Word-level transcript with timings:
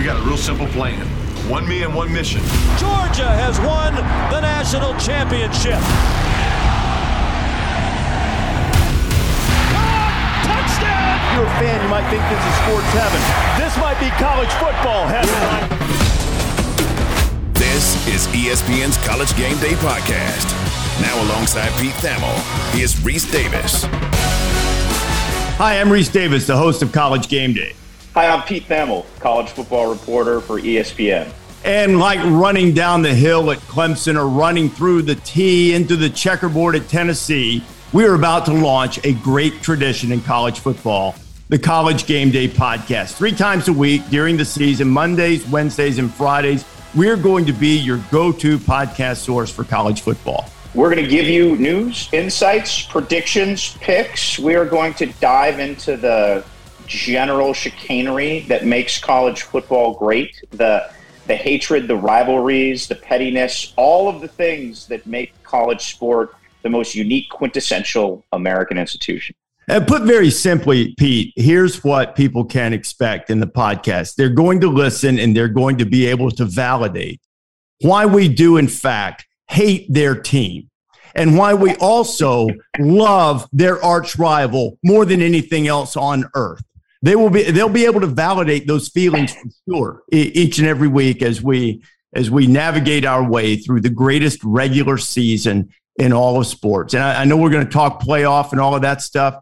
We 0.00 0.06
got 0.06 0.16
a 0.16 0.26
real 0.26 0.38
simple 0.38 0.66
plan. 0.68 1.06
One 1.46 1.68
me 1.68 1.82
and 1.82 1.94
one 1.94 2.10
mission. 2.10 2.40
Georgia 2.80 3.28
has 3.28 3.60
won 3.60 3.94
the 4.32 4.40
national 4.40 4.96
championship. 4.96 5.76
touchdown! 10.40 11.20
If 11.20 11.36
you're 11.36 11.44
a 11.44 11.60
fan, 11.60 11.84
you 11.84 11.90
might 11.92 12.08
think 12.08 12.24
this 12.32 12.40
is 12.40 12.54
sports 12.64 12.88
heaven. 12.96 13.20
This 13.60 13.76
might 13.76 14.00
be 14.00 14.08
college 14.16 14.48
football 14.56 15.04
heaven. 15.04 15.36
This 17.52 18.00
is 18.08 18.26
ESPN's 18.28 18.96
College 19.06 19.36
Game 19.36 19.58
Day 19.58 19.76
podcast. 19.84 20.48
Now 21.02 21.14
alongside 21.28 21.68
Pete 21.78 21.92
Thamel, 22.00 22.32
here's 22.72 22.94
Rece 22.94 23.30
Davis. 23.30 23.84
Hi, 25.58 25.78
I'm 25.78 25.88
Rece 25.88 26.10
Davis, 26.10 26.46
the 26.46 26.56
host 26.56 26.80
of 26.80 26.90
College 26.90 27.28
Game 27.28 27.52
Day. 27.52 27.74
Hi, 28.14 28.26
I'm 28.26 28.42
Pete 28.42 28.64
Thamel, 28.64 29.06
college 29.20 29.50
football 29.50 29.88
reporter 29.88 30.40
for 30.40 30.60
ESPN. 30.60 31.32
And 31.64 32.00
like 32.00 32.18
running 32.24 32.74
down 32.74 33.02
the 33.02 33.14
hill 33.14 33.52
at 33.52 33.58
Clemson 33.58 34.18
or 34.18 34.26
running 34.26 34.68
through 34.68 35.02
the 35.02 35.14
tee 35.14 35.74
into 35.74 35.94
the 35.94 36.10
checkerboard 36.10 36.74
at 36.74 36.88
Tennessee, 36.88 37.62
we 37.92 38.04
are 38.04 38.14
about 38.14 38.46
to 38.46 38.52
launch 38.52 38.98
a 39.04 39.12
great 39.12 39.62
tradition 39.62 40.10
in 40.10 40.20
college 40.22 40.58
football, 40.58 41.14
the 41.50 41.58
College 41.58 42.06
Game 42.06 42.32
Day 42.32 42.48
podcast. 42.48 43.14
Three 43.14 43.30
times 43.30 43.68
a 43.68 43.72
week 43.72 44.04
during 44.10 44.36
the 44.36 44.44
season, 44.44 44.90
Mondays, 44.90 45.46
Wednesdays, 45.46 45.98
and 45.98 46.12
Fridays, 46.12 46.64
we're 46.96 47.16
going 47.16 47.46
to 47.46 47.52
be 47.52 47.78
your 47.78 47.98
go 48.10 48.32
to 48.32 48.58
podcast 48.58 49.18
source 49.18 49.52
for 49.52 49.62
college 49.62 50.00
football. 50.00 50.50
We're 50.74 50.92
going 50.92 51.04
to 51.04 51.10
give 51.10 51.26
you 51.26 51.54
news, 51.58 52.08
insights, 52.12 52.82
predictions, 52.82 53.76
picks. 53.76 54.36
We 54.36 54.56
are 54.56 54.64
going 54.64 54.94
to 54.94 55.06
dive 55.06 55.60
into 55.60 55.96
the 55.96 56.44
general 56.90 57.54
chicanery 57.54 58.40
that 58.40 58.66
makes 58.66 58.98
college 58.98 59.42
football 59.42 59.94
great. 59.94 60.42
The 60.50 60.90
the 61.26 61.36
hatred, 61.36 61.86
the 61.86 61.96
rivalries, 61.96 62.88
the 62.88 62.96
pettiness, 62.96 63.72
all 63.76 64.08
of 64.08 64.20
the 64.20 64.26
things 64.26 64.88
that 64.88 65.06
make 65.06 65.40
college 65.44 65.92
sport 65.92 66.34
the 66.62 66.68
most 66.68 66.94
unique, 66.94 67.30
quintessential 67.30 68.24
American 68.32 68.76
institution. 68.76 69.34
And 69.68 69.86
put 69.86 70.02
very 70.02 70.30
simply, 70.30 70.94
Pete, 70.98 71.32
here's 71.36 71.84
what 71.84 72.16
people 72.16 72.44
can 72.44 72.72
expect 72.72 73.30
in 73.30 73.38
the 73.38 73.46
podcast. 73.46 74.16
They're 74.16 74.28
going 74.28 74.60
to 74.60 74.68
listen 74.68 75.20
and 75.20 75.36
they're 75.36 75.48
going 75.48 75.78
to 75.78 75.86
be 75.86 76.06
able 76.06 76.32
to 76.32 76.44
validate 76.44 77.20
why 77.80 78.06
we 78.06 78.28
do, 78.28 78.56
in 78.56 78.68
fact, 78.68 79.26
hate 79.48 79.86
their 79.88 80.14
team 80.14 80.68
and 81.14 81.36
why 81.36 81.54
we 81.54 81.74
also 81.76 82.48
love 82.78 83.48
their 83.52 83.82
arch 83.84 84.18
rival 84.18 84.78
more 84.82 85.04
than 85.04 85.22
anything 85.22 85.66
else 85.66 85.96
on 85.96 86.24
earth. 86.34 86.62
They 87.02 87.16
will 87.16 87.30
be 87.30 87.50
they'll 87.50 87.68
be 87.68 87.86
able 87.86 88.00
to 88.00 88.06
validate 88.06 88.66
those 88.66 88.88
feelings 88.88 89.32
for 89.32 89.48
sure 89.68 90.02
each 90.12 90.58
and 90.58 90.68
every 90.68 90.88
week 90.88 91.22
as 91.22 91.42
we 91.42 91.82
as 92.14 92.30
we 92.30 92.46
navigate 92.46 93.04
our 93.04 93.28
way 93.28 93.56
through 93.56 93.80
the 93.80 93.90
greatest 93.90 94.42
regular 94.44 94.98
season 94.98 95.70
in 95.96 96.12
all 96.12 96.38
of 96.38 96.46
sports. 96.46 96.94
And 96.94 97.02
I, 97.02 97.22
I 97.22 97.24
know 97.24 97.36
we're 97.36 97.50
going 97.50 97.66
to 97.66 97.72
talk 97.72 98.02
playoff 98.02 98.52
and 98.52 98.60
all 98.60 98.74
of 98.74 98.82
that 98.82 99.02
stuff. 99.02 99.40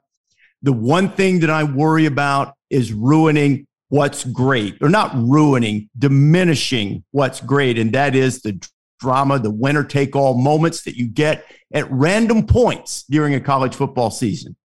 The 0.62 0.72
one 0.72 1.10
thing 1.10 1.40
that 1.40 1.50
I 1.50 1.64
worry 1.64 2.06
about 2.06 2.54
is 2.68 2.92
ruining 2.92 3.66
what's 3.88 4.24
great, 4.24 4.76
or 4.82 4.88
not 4.88 5.12
ruining, 5.14 5.88
diminishing 5.98 7.04
what's 7.12 7.40
great. 7.40 7.78
And 7.78 7.92
that 7.92 8.14
is 8.14 8.42
the 8.42 8.60
drama, 9.00 9.38
the 9.38 9.50
winner 9.50 9.84
take 9.84 10.14
all 10.16 10.36
moments 10.36 10.82
that 10.82 10.96
you 10.96 11.06
get 11.06 11.44
at 11.72 11.90
random 11.90 12.46
points 12.46 13.04
during 13.04 13.34
a 13.34 13.40
college 13.40 13.74
football 13.74 14.10
season. 14.10 14.56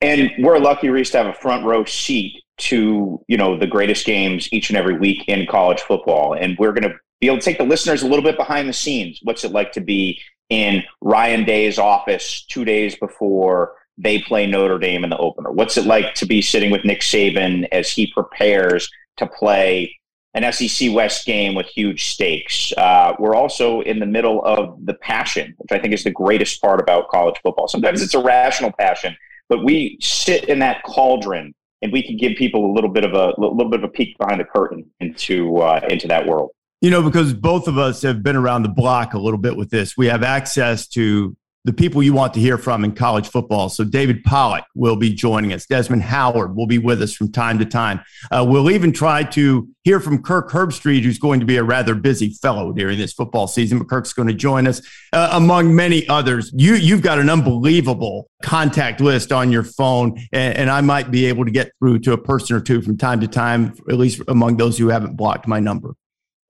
And 0.00 0.30
we're 0.38 0.58
lucky, 0.58 0.88
Rece, 0.88 1.12
to 1.12 1.18
have 1.18 1.26
a 1.26 1.32
front 1.32 1.64
row 1.64 1.84
seat 1.84 2.42
to 2.58 3.22
you 3.28 3.36
know 3.36 3.58
the 3.58 3.66
greatest 3.66 4.06
games 4.06 4.48
each 4.52 4.70
and 4.70 4.76
every 4.78 4.96
week 4.96 5.24
in 5.28 5.46
college 5.46 5.80
football. 5.80 6.34
And 6.34 6.56
we're 6.58 6.72
going 6.72 6.90
to 6.90 6.94
be 7.20 7.26
able 7.26 7.38
to 7.38 7.44
take 7.44 7.58
the 7.58 7.64
listeners 7.64 8.02
a 8.02 8.06
little 8.06 8.24
bit 8.24 8.36
behind 8.36 8.68
the 8.68 8.72
scenes. 8.72 9.20
What's 9.22 9.44
it 9.44 9.52
like 9.52 9.72
to 9.72 9.80
be 9.80 10.20
in 10.48 10.82
Ryan 11.00 11.44
Day's 11.44 11.78
office 11.78 12.44
two 12.46 12.64
days 12.64 12.94
before 12.96 13.74
they 13.98 14.20
play 14.20 14.46
Notre 14.46 14.78
Dame 14.78 15.04
in 15.04 15.10
the 15.10 15.16
opener? 15.16 15.50
What's 15.50 15.76
it 15.76 15.86
like 15.86 16.14
to 16.14 16.26
be 16.26 16.42
sitting 16.42 16.70
with 16.70 16.84
Nick 16.84 17.00
Saban 17.00 17.66
as 17.72 17.90
he 17.90 18.12
prepares 18.12 18.90
to 19.16 19.26
play 19.26 19.96
an 20.34 20.50
SEC 20.52 20.92
West 20.92 21.24
game 21.24 21.54
with 21.54 21.66
huge 21.66 22.12
stakes? 22.12 22.72
Uh, 22.76 23.14
we're 23.18 23.34
also 23.34 23.80
in 23.80 23.98
the 23.98 24.06
middle 24.06 24.44
of 24.44 24.84
the 24.84 24.94
passion, 24.94 25.54
which 25.56 25.72
I 25.72 25.80
think 25.80 25.94
is 25.94 26.04
the 26.04 26.10
greatest 26.10 26.60
part 26.60 26.80
about 26.80 27.08
college 27.08 27.36
football. 27.42 27.68
Sometimes 27.68 28.02
it's 28.02 28.14
a 28.14 28.22
rational 28.22 28.72
passion, 28.78 29.16
but 29.48 29.64
we 29.64 29.98
sit 30.00 30.48
in 30.48 30.58
that 30.60 30.82
cauldron 30.84 31.54
and 31.82 31.92
we 31.92 32.02
can 32.02 32.16
give 32.16 32.36
people 32.36 32.70
a 32.70 32.72
little 32.72 32.90
bit 32.90 33.04
of 33.04 33.12
a 33.12 33.38
little 33.38 33.70
bit 33.70 33.80
of 33.80 33.84
a 33.84 33.88
peek 33.88 34.16
behind 34.18 34.40
the 34.40 34.44
curtain 34.44 34.84
into 35.00 35.58
uh, 35.58 35.80
into 35.88 36.08
that 36.08 36.26
world. 36.26 36.50
You 36.80 36.90
know, 36.90 37.02
because 37.02 37.32
both 37.32 37.68
of 37.68 37.78
us 37.78 38.02
have 38.02 38.22
been 38.22 38.36
around 38.36 38.62
the 38.62 38.68
block 38.68 39.14
a 39.14 39.18
little 39.18 39.38
bit 39.38 39.56
with 39.56 39.70
this. 39.70 39.96
We 39.96 40.06
have 40.06 40.22
access 40.22 40.86
to 40.88 41.36
the 41.66 41.72
people 41.72 42.00
you 42.00 42.12
want 42.12 42.32
to 42.32 42.38
hear 42.38 42.56
from 42.56 42.84
in 42.84 42.92
college 42.92 43.28
football. 43.28 43.68
So 43.68 43.82
David 43.82 44.22
Pollack 44.22 44.64
will 44.76 44.94
be 44.94 45.12
joining 45.12 45.52
us. 45.52 45.66
Desmond 45.66 46.02
Howard 46.02 46.54
will 46.54 46.68
be 46.68 46.78
with 46.78 47.02
us 47.02 47.12
from 47.12 47.32
time 47.32 47.58
to 47.58 47.64
time. 47.64 48.00
Uh, 48.30 48.46
we'll 48.48 48.70
even 48.70 48.92
try 48.92 49.24
to 49.24 49.68
hear 49.82 49.98
from 49.98 50.22
Kirk 50.22 50.48
Herbstreit, 50.48 51.02
who's 51.02 51.18
going 51.18 51.40
to 51.40 51.46
be 51.46 51.56
a 51.56 51.64
rather 51.64 51.96
busy 51.96 52.30
fellow 52.30 52.72
during 52.72 52.98
this 52.98 53.12
football 53.12 53.48
season. 53.48 53.78
But 53.78 53.88
Kirk's 53.88 54.12
going 54.12 54.28
to 54.28 54.34
join 54.34 54.68
us 54.68 54.80
uh, 55.12 55.30
among 55.32 55.74
many 55.74 56.06
others. 56.08 56.52
You 56.54 56.76
you've 56.76 57.02
got 57.02 57.18
an 57.18 57.28
unbelievable 57.28 58.30
contact 58.42 59.00
list 59.00 59.32
on 59.32 59.50
your 59.50 59.64
phone, 59.64 60.16
and, 60.32 60.56
and 60.56 60.70
I 60.70 60.82
might 60.82 61.10
be 61.10 61.26
able 61.26 61.44
to 61.46 61.50
get 61.50 61.72
through 61.80 61.98
to 62.00 62.12
a 62.12 62.18
person 62.18 62.54
or 62.54 62.60
two 62.60 62.80
from 62.80 62.96
time 62.96 63.20
to 63.22 63.26
time, 63.26 63.74
at 63.88 63.96
least 63.96 64.22
among 64.28 64.56
those 64.56 64.78
who 64.78 64.86
haven't 64.86 65.16
blocked 65.16 65.48
my 65.48 65.58
number. 65.58 65.95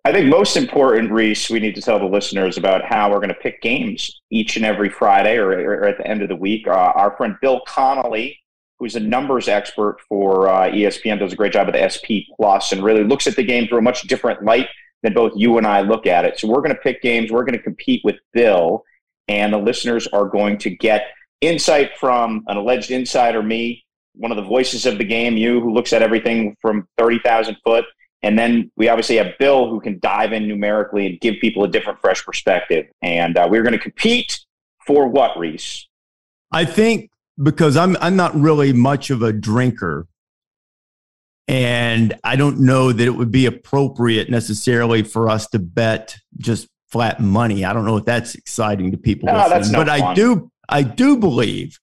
I 0.06 0.12
think 0.12 0.28
most 0.28 0.56
important, 0.56 1.11
Rece, 1.11 1.50
we 1.50 1.59
need 1.59 1.75
to 1.75 1.83
tell 1.83 1.99
the 1.99 2.05
listeners 2.05 2.56
about 2.56 2.84
how 2.84 3.11
we're 3.11 3.19
going 3.19 3.31
to 3.31 3.34
pick 3.34 3.61
games 3.61 4.21
each 4.31 4.55
and 4.55 4.65
every 4.65 4.89
Friday 4.89 5.37
or, 5.37 5.50
or 5.50 5.84
at 5.84 5.99
the 5.99 6.06
end 6.06 6.22
of 6.22 6.28
the 6.28 6.37
week. 6.37 6.69
Uh, 6.69 6.93
our 6.94 7.17
friend 7.17 7.34
Bill 7.43 7.61
Connolly, 7.67 8.39
who's 8.78 8.95
a 8.95 9.00
numbers 9.00 9.49
expert 9.49 9.97
for 10.09 10.49
uh, 10.49 10.71
ESPN, 10.71 11.19
does 11.19 11.33
a 11.33 11.37
great 11.37 11.53
job 11.53 11.66
at 11.66 11.72
the 11.72 11.91
SP 11.91 12.31
Plus 12.37 12.71
and 12.71 12.84
really 12.84 13.03
looks 13.03 13.27
at 13.27 13.34
the 13.34 13.43
game 13.43 13.66
through 13.66 13.78
a 13.78 13.83
much 13.83 14.03
different 14.03 14.45
light 14.45 14.69
than 15.03 15.12
both 15.12 15.33
you 15.34 15.59
and 15.59 15.66
I 15.66 15.81
look 15.81 16.06
at 16.06 16.25
it. 16.25 16.39
So 16.39 16.47
we're 16.47 16.62
going 16.62 16.77
to 16.77 16.81
pick 16.81 17.03
games. 17.03 17.33
We're 17.33 17.43
going 17.43 17.59
to 17.59 17.62
compete 17.65 18.03
with 18.05 18.21
Bill, 18.33 18.84
and 19.27 19.53
the 19.53 19.59
listeners 19.59 20.06
are 20.12 20.27
going 20.27 20.59
to 20.59 20.71
get 20.71 21.09
insight 21.41 21.99
from 21.99 22.45
an 22.47 22.56
alleged 22.56 22.93
insider, 22.93 23.43
me, 23.43 23.84
one 24.15 24.31
of 24.31 24.37
the 24.37 24.45
voices 24.45 24.87
of 24.87 24.99
the 24.99 25.05
game, 25.05 25.37
you, 25.37 25.61
who 25.61 25.75
looks 25.75 25.93
at 25.93 26.00
everything 26.00 26.56
from 26.62 26.87
30,000 26.97 27.56
foot 27.65 27.87
and 28.26 28.37
then 28.37 28.72
we 28.76 28.88
obviously 28.88 29.16
have 29.16 29.38
Bill 29.38 29.70
who 29.70 29.81
can 29.81 30.00
dive 30.00 30.32
in 30.32 30.48
numerically 30.48 31.06
and 31.06 31.20
give 31.20 31.37
people 31.41 31.62
a 31.62 31.69
different, 31.69 32.00
fresh 32.00 32.25
perspective. 32.25 32.87
And 33.00 33.38
uh, 33.38 33.47
we're 33.48 33.62
going 33.62 33.72
to 33.72 33.78
compete 33.78 34.41
for 34.84 35.06
what, 35.06 35.37
Rece? 35.37 35.84
I 36.50 36.65
think 36.65 37.10
because 37.41 37.76
I'm 37.76 37.97
I'm 38.00 38.16
not 38.16 38.34
really 38.34 38.72
much 38.72 39.10
of 39.10 39.22
a 39.22 39.32
drinker, 39.32 40.09
and 41.47 42.19
I 42.25 42.34
don't 42.34 42.60
know 42.60 42.91
that 42.91 43.04
it 43.06 43.12
would 43.12 43.31
be 43.31 43.47
appropriate 43.47 44.28
necessarily 44.28 45.04
for 45.04 45.28
us 45.28 45.47
to 45.50 45.60
bet 45.60 46.16
just 46.36 46.66
flat 46.88 47.20
money. 47.20 47.65
I 47.65 47.72
don't 47.72 47.84
know 47.84 47.97
if 47.97 48.06
that's 48.06 48.34
exciting 48.34 48.91
to 48.91 48.97
people, 48.97 49.26
no, 49.26 49.34
but. 49.72 49.88
I 49.88 50.15
do 50.15 50.50
I 50.69 50.82
do 50.82 51.16
believe 51.16 51.78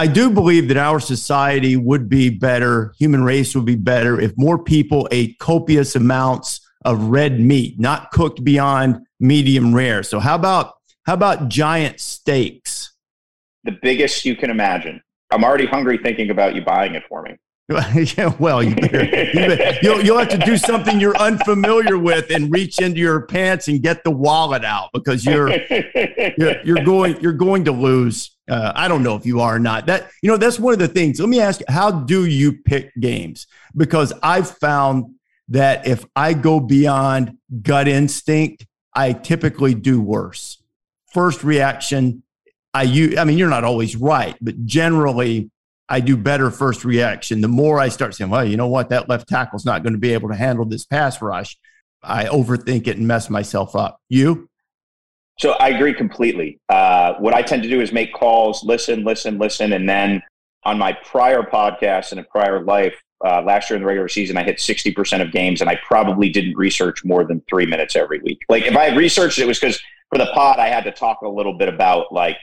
I 0.00 0.06
do 0.06 0.30
believe 0.30 0.68
that 0.68 0.78
our 0.78 0.98
society 0.98 1.76
would 1.76 2.08
be 2.08 2.30
better, 2.30 2.94
human 2.98 3.22
race 3.22 3.54
would 3.54 3.66
be 3.66 3.76
better 3.76 4.18
if 4.18 4.32
more 4.38 4.56
people 4.56 5.06
ate 5.10 5.38
copious 5.38 5.94
amounts 5.94 6.66
of 6.86 7.10
red 7.10 7.38
meat, 7.38 7.78
not 7.78 8.10
cooked 8.10 8.42
beyond 8.42 9.06
medium 9.18 9.74
rare. 9.74 10.02
So 10.02 10.18
how 10.18 10.36
about 10.36 10.72
how 11.04 11.12
about 11.12 11.50
giant 11.50 12.00
steaks? 12.00 12.94
The 13.64 13.72
biggest 13.82 14.24
you 14.24 14.36
can 14.36 14.48
imagine. 14.48 15.02
I'm 15.30 15.44
already 15.44 15.66
hungry 15.66 15.98
thinking 15.98 16.30
about 16.30 16.54
you 16.54 16.62
buying 16.64 16.94
it 16.94 17.02
for 17.06 17.20
me. 17.20 17.36
yeah, 18.16 18.32
well, 18.40 18.62
you 18.62 18.74
better, 18.74 19.04
you 19.04 19.32
better, 19.34 19.78
you'll, 19.80 20.00
you'll 20.02 20.18
have 20.18 20.30
to 20.30 20.38
do 20.38 20.56
something 20.56 20.98
you're 20.98 21.16
unfamiliar 21.18 21.96
with 21.98 22.30
and 22.30 22.50
reach 22.50 22.80
into 22.80 22.98
your 22.98 23.26
pants 23.26 23.68
and 23.68 23.80
get 23.80 24.02
the 24.02 24.10
wallet 24.10 24.64
out 24.64 24.88
because 24.92 25.24
you're 25.24 25.50
you're, 26.36 26.60
you're 26.64 26.84
going 26.84 27.20
you're 27.20 27.32
going 27.32 27.64
to 27.66 27.72
lose. 27.72 28.34
Uh, 28.50 28.72
I 28.74 28.88
don't 28.88 29.04
know 29.04 29.14
if 29.14 29.24
you 29.24 29.40
are 29.40 29.56
or 29.56 29.58
not. 29.60 29.86
That 29.86 30.10
you 30.22 30.28
know 30.28 30.36
that's 30.36 30.58
one 30.58 30.72
of 30.72 30.80
the 30.80 30.88
things. 30.88 31.20
Let 31.20 31.28
me 31.28 31.40
ask 31.40 31.60
you: 31.60 31.66
How 31.68 31.90
do 31.90 32.26
you 32.26 32.52
pick 32.52 32.92
games? 32.98 33.46
Because 33.76 34.12
I've 34.22 34.50
found 34.58 35.14
that 35.48 35.86
if 35.86 36.04
I 36.16 36.34
go 36.34 36.58
beyond 36.58 37.38
gut 37.62 37.86
instinct, 37.86 38.66
I 38.94 39.12
typically 39.12 39.74
do 39.74 40.00
worse. 40.00 40.62
First 41.12 41.44
reaction, 41.44 42.24
I 42.74 42.82
use. 42.82 43.16
I 43.16 43.24
mean, 43.24 43.38
you're 43.38 43.48
not 43.48 43.64
always 43.64 43.94
right, 43.94 44.36
but 44.40 44.66
generally 44.66 45.50
I 45.88 46.00
do 46.00 46.16
better 46.16 46.50
first 46.50 46.84
reaction. 46.84 47.40
The 47.40 47.48
more 47.48 47.80
I 47.80 47.88
start 47.88 48.14
saying, 48.14 48.30
well, 48.30 48.44
you 48.44 48.56
know 48.56 48.68
what, 48.68 48.88
that 48.90 49.08
left 49.08 49.28
tackle's 49.28 49.64
not 49.64 49.82
going 49.82 49.92
to 49.92 49.98
be 49.98 50.12
able 50.12 50.28
to 50.28 50.36
handle 50.36 50.64
this 50.64 50.84
pass 50.86 51.22
rush, 51.22 51.56
I 52.02 52.24
overthink 52.26 52.86
it 52.86 52.96
and 52.96 53.08
mess 53.08 53.30
myself 53.30 53.76
up. 53.76 54.00
You? 54.08 54.49
So 55.40 55.52
I 55.52 55.70
agree 55.70 55.94
completely. 55.94 56.60
Uh, 56.68 57.14
what 57.14 57.32
I 57.32 57.40
tend 57.40 57.62
to 57.62 57.68
do 57.68 57.80
is 57.80 57.92
make 57.92 58.12
calls, 58.12 58.62
listen, 58.62 59.04
listen, 59.04 59.38
listen, 59.38 59.72
and 59.72 59.88
then 59.88 60.22
on 60.64 60.78
my 60.78 60.92
prior 60.92 61.42
podcast 61.42 62.10
and 62.10 62.20
a 62.20 62.24
prior 62.24 62.62
life, 62.62 62.94
uh, 63.24 63.40
last 63.40 63.70
year 63.70 63.76
in 63.76 63.82
the 63.82 63.86
regular 63.86 64.08
season, 64.08 64.36
I 64.36 64.42
hit 64.42 64.58
60% 64.58 65.22
of 65.22 65.32
games, 65.32 65.62
and 65.62 65.70
I 65.70 65.80
probably 65.86 66.28
didn't 66.28 66.58
research 66.58 67.06
more 67.06 67.24
than 67.24 67.42
three 67.48 67.64
minutes 67.64 67.96
every 67.96 68.20
week. 68.20 68.40
Like 68.50 68.64
if 68.64 68.76
I 68.76 68.90
had 68.90 68.98
researched, 68.98 69.38
it 69.38 69.46
was 69.46 69.58
because 69.58 69.80
for 70.10 70.18
the 70.18 70.26
pod, 70.34 70.58
I 70.58 70.68
had 70.68 70.84
to 70.84 70.92
talk 70.92 71.22
a 71.22 71.28
little 71.28 71.54
bit 71.54 71.70
about 71.70 72.12
like 72.12 72.36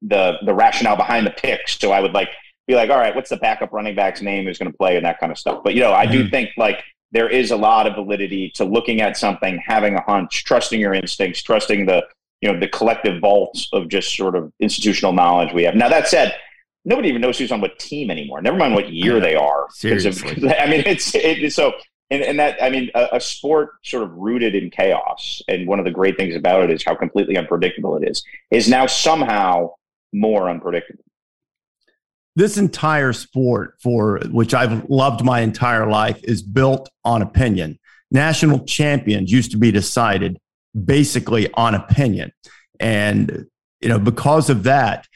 the 0.00 0.38
the 0.46 0.54
rationale 0.54 0.96
behind 0.96 1.26
the 1.26 1.32
picks. 1.32 1.78
So 1.78 1.92
I 1.92 2.00
would 2.00 2.14
like 2.14 2.30
be 2.66 2.74
like, 2.74 2.88
all 2.88 2.98
right, 2.98 3.14
what's 3.14 3.28
the 3.28 3.36
backup 3.36 3.72
running 3.72 3.94
back's 3.94 4.22
name 4.22 4.46
who's 4.46 4.58
going 4.58 4.72
to 4.72 4.78
play 4.78 4.96
and 4.96 5.04
that 5.04 5.20
kind 5.20 5.32
of 5.32 5.38
stuff. 5.38 5.62
But 5.62 5.74
you 5.74 5.80
know, 5.80 5.92
I 5.92 6.06
do 6.06 6.20
mm-hmm. 6.20 6.30
think 6.30 6.50
like 6.56 6.82
there 7.10 7.28
is 7.28 7.50
a 7.50 7.56
lot 7.56 7.86
of 7.86 7.94
validity 7.94 8.50
to 8.54 8.64
looking 8.64 9.02
at 9.02 9.18
something, 9.18 9.62
having 9.66 9.96
a 9.96 10.02
hunch, 10.02 10.44
trusting 10.44 10.80
your 10.80 10.94
instincts, 10.94 11.42
trusting 11.42 11.84
the 11.84 12.06
you 12.42 12.52
know 12.52 12.58
the 12.58 12.68
collective 12.68 13.20
vaults 13.20 13.68
of 13.72 13.88
just 13.88 14.14
sort 14.14 14.34
of 14.36 14.52
institutional 14.60 15.12
knowledge 15.12 15.54
we 15.54 15.62
have. 15.62 15.74
Now 15.74 15.88
that 15.88 16.08
said, 16.08 16.34
nobody 16.84 17.08
even 17.08 17.22
knows 17.22 17.38
who's 17.38 17.52
on 17.52 17.60
what 17.60 17.78
team 17.78 18.10
anymore. 18.10 18.42
Never 18.42 18.56
mind 18.56 18.74
what 18.74 18.92
year 18.92 19.20
they 19.20 19.36
are. 19.36 19.68
Seriously. 19.70 20.32
Of, 20.32 20.44
I 20.58 20.66
mean, 20.66 20.82
it's 20.84 21.14
it, 21.14 21.52
so. 21.52 21.72
And, 22.10 22.20
and 22.22 22.38
that 22.38 22.62
I 22.62 22.68
mean, 22.68 22.90
a, 22.94 23.08
a, 23.12 23.20
sport 23.20 23.70
sort 23.84 24.02
of 24.02 24.10
rooted 24.12 24.54
in 24.54 24.68
chaos, 24.68 25.40
and 25.48 25.66
one 25.66 25.78
of 25.78 25.86
the 25.86 25.90
great 25.90 26.18
things 26.18 26.34
about 26.34 26.64
it 26.64 26.70
is 26.70 26.84
how 26.84 26.94
completely 26.94 27.38
unpredictable 27.38 27.96
it 27.96 28.06
is. 28.06 28.22
Is 28.50 28.68
now 28.68 28.86
somehow 28.86 29.70
more 30.12 30.50
unpredictable. 30.50 31.04
This 32.34 32.58
entire 32.58 33.14
sport, 33.14 33.76
for 33.82 34.20
which 34.30 34.52
I've 34.52 34.84
loved 34.90 35.24
my 35.24 35.40
entire 35.40 35.86
life, 35.86 36.20
is 36.24 36.42
built 36.42 36.90
on 37.04 37.22
opinion. 37.22 37.78
National 38.10 38.58
champions 38.66 39.32
used 39.32 39.52
to 39.52 39.58
be 39.58 39.70
decided 39.70 40.38
basically 40.72 41.52
on 41.54 41.74
opinion. 41.74 42.32
And, 42.80 43.46
you 43.80 43.88
know, 43.88 43.98
because 43.98 44.50
of 44.50 44.64
that, 44.64 45.06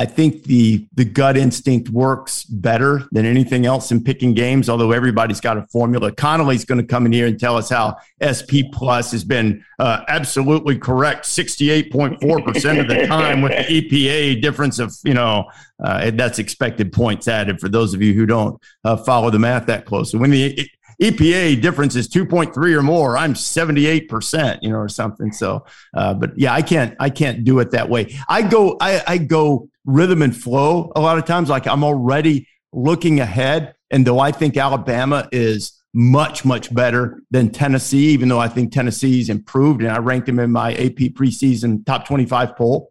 I 0.00 0.06
think 0.06 0.44
the 0.44 0.88
the 0.94 1.04
gut 1.04 1.36
instinct 1.36 1.90
works 1.90 2.44
better 2.44 3.06
than 3.12 3.26
anything 3.26 3.66
else 3.66 3.92
in 3.92 4.02
picking 4.02 4.32
games. 4.32 4.70
Although 4.70 4.92
everybody's 4.92 5.42
got 5.42 5.58
a 5.58 5.66
formula, 5.66 6.10
Connolly's 6.10 6.64
going 6.64 6.80
to 6.80 6.86
come 6.86 7.04
in 7.04 7.12
here 7.12 7.26
and 7.26 7.38
tell 7.38 7.54
us 7.54 7.68
how 7.68 7.98
SP 8.16 8.64
Plus 8.72 9.12
has 9.12 9.24
been 9.24 9.62
uh, 9.78 10.02
absolutely 10.08 10.78
correct, 10.78 11.26
sixty 11.26 11.68
eight 11.68 11.92
point 11.92 12.18
four 12.22 12.40
percent 12.40 12.78
of 12.78 12.88
the 12.88 13.06
time 13.06 13.42
with 13.42 13.52
the 13.52 13.82
EPA 13.82 14.40
difference 14.40 14.78
of 14.78 14.94
you 15.04 15.12
know 15.12 15.44
uh, 15.84 16.10
that's 16.14 16.38
expected 16.38 16.94
points 16.94 17.28
added 17.28 17.60
for 17.60 17.68
those 17.68 17.92
of 17.92 18.00
you 18.00 18.14
who 18.14 18.24
don't 18.24 18.58
uh, 18.84 18.96
follow 18.96 19.28
the 19.28 19.38
math 19.38 19.66
that 19.66 19.84
close. 19.84 20.10
So 20.12 20.16
when 20.16 20.30
the 20.30 20.66
EPA 21.00 21.60
difference 21.62 21.96
is 21.96 22.08
2.3 22.08 22.74
or 22.74 22.82
more, 22.82 23.16
I'm 23.16 23.34
78%, 23.34 24.58
you 24.62 24.70
know, 24.70 24.76
or 24.76 24.88
something. 24.88 25.32
So, 25.32 25.64
uh, 25.94 26.14
but 26.14 26.38
yeah, 26.38 26.52
I 26.52 26.62
can't, 26.62 26.94
I 27.00 27.08
can't 27.08 27.44
do 27.44 27.58
it 27.60 27.70
that 27.70 27.88
way. 27.88 28.16
I 28.28 28.42
go, 28.42 28.76
I, 28.80 29.02
I 29.06 29.18
go 29.18 29.68
rhythm 29.84 30.22
and 30.22 30.36
flow 30.36 30.92
a 30.94 31.00
lot 31.00 31.18
of 31.18 31.24
times. 31.24 31.48
Like 31.48 31.66
I'm 31.66 31.84
already 31.84 32.48
looking 32.72 33.20
ahead. 33.20 33.74
And 33.90 34.06
though 34.06 34.20
I 34.20 34.30
think 34.30 34.56
Alabama 34.56 35.28
is 35.32 35.80
much, 35.92 36.44
much 36.44 36.72
better 36.72 37.22
than 37.30 37.50
Tennessee, 37.50 38.10
even 38.10 38.28
though 38.28 38.38
I 38.38 38.48
think 38.48 38.72
Tennessee's 38.72 39.28
improved 39.28 39.82
and 39.82 39.90
I 39.90 39.98
ranked 39.98 40.26
them 40.26 40.38
in 40.38 40.52
my 40.52 40.72
AP 40.74 41.14
preseason 41.14 41.84
top 41.84 42.06
25 42.06 42.56
poll 42.56 42.89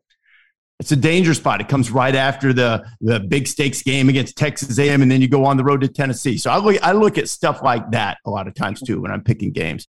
it's 0.79 0.91
a 0.93 0.95
danger 0.95 1.33
spot. 1.33 1.59
It 1.59 1.67
comes 1.67 1.91
right 1.91 2.15
after 2.15 2.53
the 2.53 2.85
the 3.01 3.19
big 3.19 3.47
stakes 3.47 3.81
game 3.81 4.09
against 4.09 4.37
Texas 4.37 4.79
A&M, 4.79 5.01
and 5.01 5.11
then 5.11 5.21
you 5.21 5.27
go 5.27 5.45
on 5.45 5.57
the 5.57 5.63
road 5.63 5.81
to 5.81 5.87
Tennessee. 5.87 6.37
So 6.37 6.49
I 6.49 6.57
look 6.57 6.81
I 6.81 6.93
look 6.93 7.17
at 7.17 7.27
stuff 7.27 7.61
like 7.61 7.91
that 7.91 8.17
a 8.25 8.29
lot 8.29 8.47
of 8.47 8.55
times 8.55 8.81
too 8.81 9.01
when 9.01 9.11
I'm 9.11 9.23
picking 9.23 9.51
games. 9.51 9.87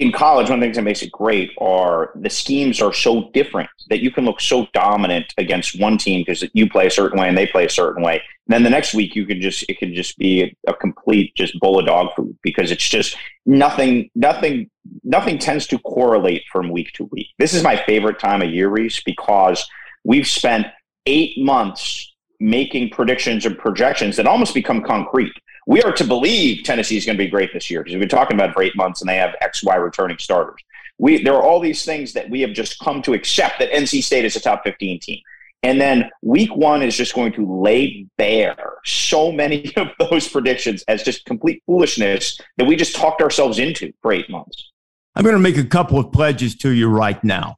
In 0.00 0.10
college, 0.10 0.48
one 0.48 0.58
of 0.58 0.60
the 0.60 0.66
things 0.66 0.76
that 0.76 0.82
makes 0.82 1.02
it 1.02 1.12
great 1.12 1.52
are 1.60 2.10
the 2.16 2.28
schemes 2.28 2.82
are 2.82 2.92
so 2.92 3.30
different 3.32 3.70
that 3.90 4.00
you 4.00 4.10
can 4.10 4.24
look 4.24 4.40
so 4.40 4.66
dominant 4.72 5.32
against 5.38 5.78
one 5.78 5.98
team 5.98 6.22
because 6.22 6.44
you 6.52 6.68
play 6.68 6.88
a 6.88 6.90
certain 6.90 7.20
way 7.20 7.28
and 7.28 7.38
they 7.38 7.46
play 7.46 7.64
a 7.64 7.70
certain 7.70 8.02
way. 8.02 8.14
And 8.48 8.54
then 8.54 8.64
the 8.64 8.70
next 8.70 8.92
week 8.94 9.14
you 9.14 9.24
can 9.24 9.40
just 9.40 9.64
it 9.68 9.78
can 9.78 9.94
just 9.94 10.16
be 10.16 10.42
a, 10.42 10.56
a 10.70 10.74
complete 10.74 11.34
just 11.36 11.58
bowl 11.60 11.78
of 11.78 11.86
dog 11.86 12.14
food 12.16 12.36
because 12.42 12.70
it's 12.70 12.88
just 12.88 13.16
nothing 13.44 14.10
nothing 14.14 14.70
nothing 15.04 15.38
tends 15.38 15.66
to 15.66 15.78
correlate 15.80 16.44
from 16.50 16.70
week 16.70 16.92
to 16.94 17.04
week. 17.12 17.28
This 17.38 17.52
is 17.52 17.62
my 17.62 17.76
favorite 17.76 18.18
time 18.18 18.40
of 18.40 18.50
year, 18.50 18.70
Rece, 18.70 19.04
because 19.04 19.68
we've 20.04 20.26
spent 20.26 20.66
eight 21.06 21.36
months 21.38 22.14
making 22.40 22.90
predictions 22.90 23.46
and 23.46 23.58
projections 23.58 24.16
that 24.16 24.26
almost 24.26 24.54
become 24.54 24.82
concrete. 24.82 25.32
We 25.66 25.82
are 25.82 25.92
to 25.92 26.04
believe 26.04 26.62
Tennessee 26.62 26.96
is 26.96 27.06
going 27.06 27.16
to 27.16 27.24
be 27.24 27.30
great 27.30 27.52
this 27.52 27.70
year 27.70 27.82
because 27.82 27.94
we've 27.94 28.00
been 28.00 28.08
talking 28.08 28.36
about 28.36 28.50
it 28.50 28.52
for 28.52 28.62
eight 28.62 28.76
months 28.76 29.00
and 29.00 29.08
they 29.08 29.16
have 29.16 29.34
X, 29.40 29.64
Y 29.64 29.74
returning 29.76 30.18
starters. 30.18 30.60
We 30.98 31.22
there 31.22 31.34
are 31.34 31.42
all 31.42 31.58
these 31.58 31.84
things 31.84 32.12
that 32.12 32.28
we 32.30 32.40
have 32.42 32.52
just 32.52 32.78
come 32.78 33.02
to 33.02 33.14
accept 33.14 33.58
that 33.58 33.72
NC 33.72 34.02
State 34.02 34.24
is 34.24 34.36
a 34.36 34.40
top 34.40 34.62
15 34.62 35.00
team. 35.00 35.20
And 35.62 35.80
then 35.80 36.10
week 36.20 36.54
one 36.54 36.82
is 36.82 36.94
just 36.94 37.14
going 37.14 37.32
to 37.32 37.62
lay 37.62 38.06
bare 38.18 38.74
so 38.84 39.32
many 39.32 39.74
of 39.76 39.88
those 39.98 40.28
predictions 40.28 40.84
as 40.86 41.02
just 41.02 41.24
complete 41.24 41.62
foolishness 41.66 42.38
that 42.58 42.66
we 42.66 42.76
just 42.76 42.94
talked 42.94 43.22
ourselves 43.22 43.58
into 43.58 43.92
for 44.02 44.12
eight 44.12 44.28
months. 44.28 44.70
I'm 45.14 45.22
going 45.22 45.34
to 45.34 45.40
make 45.40 45.56
a 45.56 45.64
couple 45.64 45.98
of 45.98 46.12
pledges 46.12 46.54
to 46.56 46.70
you 46.70 46.88
right 46.88 47.22
now 47.24 47.56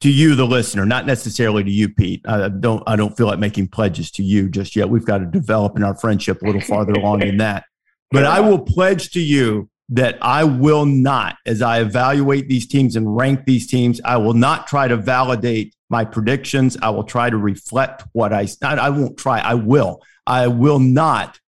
to 0.00 0.10
you, 0.10 0.34
the 0.34 0.46
listener, 0.46 0.84
not 0.84 1.06
necessarily 1.06 1.64
to 1.64 1.70
you, 1.70 1.88
Pete. 1.88 2.22
I 2.26 2.48
don't, 2.48 2.82
I 2.86 2.96
don't 2.96 3.16
feel 3.16 3.26
like 3.26 3.38
making 3.38 3.68
pledges 3.68 4.10
to 4.12 4.22
you 4.22 4.48
just 4.48 4.76
yet. 4.76 4.88
We've 4.90 5.06
got 5.06 5.18
to 5.18 5.26
develop 5.26 5.76
in 5.76 5.82
our 5.82 5.96
friendship 5.96 6.42
a 6.42 6.46
little 6.46 6.60
farther 6.60 6.92
along 6.96 7.20
than 7.20 7.38
that. 7.38 7.64
But 8.10 8.24
I 8.24 8.40
will 8.40 8.58
pledge 8.58 9.10
to 9.12 9.20
you 9.20 9.68
that 9.88 10.18
I 10.20 10.44
will 10.44 10.84
not, 10.84 11.38
as 11.46 11.62
I 11.62 11.80
evaluate 11.80 12.48
these 12.48 12.66
teams 12.66 12.96
and 12.96 13.16
rank 13.16 13.46
these 13.46 13.66
teams, 13.66 14.00
I 14.04 14.16
will 14.16 14.34
not 14.34 14.66
try 14.66 14.88
to 14.88 14.96
validate 14.96 15.74
my 15.88 16.04
predictions. 16.04 16.76
I 16.82 16.90
will 16.90 17.04
try 17.04 17.30
to 17.30 17.36
reflect 17.36 18.04
what 18.12 18.32
I, 18.32 18.48
I 18.62 18.90
won't 18.90 19.16
try, 19.16 19.38
I 19.40 19.54
will. 19.54 20.02
I 20.26 20.48
will 20.48 20.80
not 20.80 21.40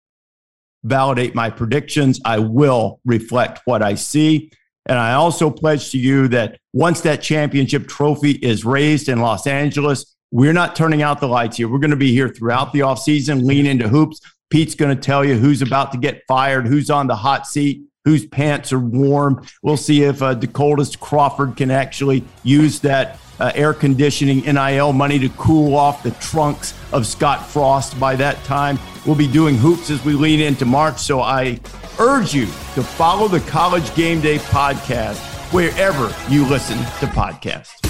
validate 0.83 1.35
my 1.35 1.49
predictions. 1.49 2.19
I 2.23 2.39
will 2.39 2.99
reflect 3.05 3.61
what 3.65 3.81
I 3.81 3.95
see. 3.95 4.51
And 4.87 4.97
I 4.97 5.13
also 5.13 5.49
pledge 5.49 5.91
to 5.91 5.97
you 5.97 6.27
that 6.29 6.59
once 6.73 7.01
that 7.01 7.21
championship 7.21 7.87
trophy 7.87 8.31
is 8.31 8.65
raised 8.65 9.09
in 9.09 9.19
Los 9.19 9.45
Angeles, 9.45 10.15
we're 10.31 10.53
not 10.53 10.75
turning 10.75 11.01
out 11.01 11.19
the 11.19 11.27
lights 11.27 11.57
here. 11.57 11.69
We're 11.69 11.79
going 11.79 11.91
to 11.91 11.97
be 11.97 12.13
here 12.13 12.29
throughout 12.29 12.73
the 12.73 12.79
offseason, 12.79 13.43
lean 13.43 13.65
into 13.65 13.87
hoops. 13.87 14.21
Pete's 14.49 14.75
going 14.75 14.95
to 14.95 15.01
tell 15.01 15.25
you 15.25 15.35
who's 15.35 15.61
about 15.61 15.91
to 15.91 15.97
get 15.97 16.23
fired, 16.27 16.67
who's 16.67 16.89
on 16.89 17.07
the 17.07 17.15
hot 17.15 17.45
seat, 17.45 17.83
whose 18.05 18.25
pants 18.25 18.71
are 18.71 18.79
warm. 18.79 19.45
We'll 19.61 19.77
see 19.77 20.03
if 20.03 20.21
uh, 20.21 20.33
Dakota's 20.33 20.95
Crawford 20.95 21.57
can 21.57 21.69
actually 21.69 22.23
use 22.43 22.79
that 22.79 23.19
uh, 23.39 23.51
air 23.55 23.73
conditioning 23.73 24.39
NIL 24.41 24.93
money 24.93 25.19
to 25.19 25.29
cool 25.29 25.75
off 25.75 26.03
the 26.03 26.11
trunks 26.11 26.73
of 26.91 27.05
Scott 27.05 27.45
Frost 27.45 27.99
by 27.99 28.15
that 28.15 28.43
time. 28.43 28.79
We'll 29.05 29.15
be 29.15 29.27
doing 29.27 29.55
hoops 29.55 29.89
as 29.89 30.03
we 30.03 30.13
lean 30.13 30.39
into 30.39 30.65
March. 30.65 30.97
So 30.97 31.21
I 31.21 31.59
urge 31.99 32.33
you 32.33 32.45
to 32.45 32.83
follow 32.83 33.27
the 33.27 33.39
College 33.41 33.93
Game 33.95 34.21
Day 34.21 34.37
podcast 34.37 35.17
wherever 35.53 36.13
you 36.31 36.45
listen 36.45 36.77
to 36.77 37.07
podcasts. 37.13 37.86